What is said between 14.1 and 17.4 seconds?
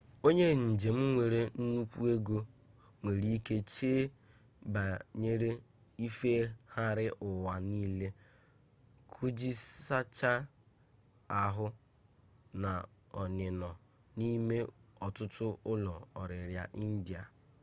nime otutu ulo-oriri ndia